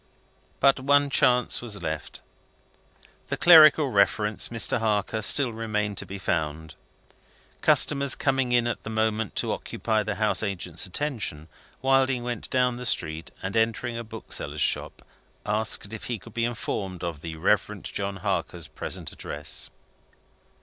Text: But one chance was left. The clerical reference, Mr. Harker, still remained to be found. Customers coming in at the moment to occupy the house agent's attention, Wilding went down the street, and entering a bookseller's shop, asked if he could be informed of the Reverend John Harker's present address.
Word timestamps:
But 0.59 0.79
one 0.79 1.11
chance 1.11 1.61
was 1.61 1.79
left. 1.83 2.23
The 3.27 3.37
clerical 3.37 3.89
reference, 3.89 4.49
Mr. 4.49 4.79
Harker, 4.79 5.21
still 5.21 5.53
remained 5.53 5.99
to 5.99 6.07
be 6.07 6.17
found. 6.17 6.73
Customers 7.61 8.15
coming 8.15 8.51
in 8.51 8.65
at 8.65 8.81
the 8.81 8.89
moment 8.89 9.35
to 9.35 9.51
occupy 9.51 10.01
the 10.01 10.15
house 10.15 10.41
agent's 10.41 10.87
attention, 10.87 11.49
Wilding 11.83 12.23
went 12.23 12.49
down 12.49 12.77
the 12.77 12.85
street, 12.87 13.29
and 13.43 13.55
entering 13.55 13.95
a 13.95 14.03
bookseller's 14.03 14.59
shop, 14.59 15.05
asked 15.45 15.93
if 15.93 16.05
he 16.05 16.17
could 16.17 16.33
be 16.33 16.45
informed 16.45 17.03
of 17.03 17.21
the 17.21 17.35
Reverend 17.35 17.83
John 17.83 18.15
Harker's 18.15 18.67
present 18.67 19.11
address. 19.11 19.69